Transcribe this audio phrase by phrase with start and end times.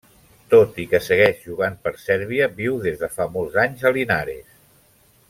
[0.53, 4.61] Tot i que segueix jugant per Sèrbia, viu des de fa molts anys a Linares.